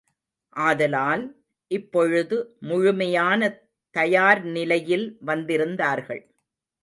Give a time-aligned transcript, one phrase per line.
[0.55, 1.23] ஆதலால்,
[1.71, 2.37] இப்பொழுது
[2.59, 3.41] முழுமையான
[3.95, 6.23] தயார் நிலையில் வந்திருந்தார்கள்.